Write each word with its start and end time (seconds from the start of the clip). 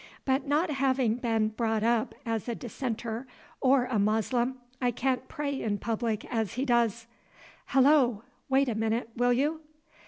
But 0.25 0.47
not 0.47 0.71
having 0.71 1.17
been 1.17 1.49
brought 1.49 1.83
up 1.83 2.15
a 2.25 2.39
Dissenter 2.39 3.27
or 3.59 3.85
a 3.85 3.99
Moslem, 3.99 4.57
I 4.81 4.89
can't 4.89 5.27
pray 5.27 5.61
in 5.61 5.77
public 5.77 6.25
as 6.33 6.53
he 6.53 6.65
does. 6.65 7.05
Hullo! 7.67 8.23
Wait 8.49 8.67
a 8.67 8.73
minute, 8.73 9.11
will 9.15 9.31
you?" 9.33 9.61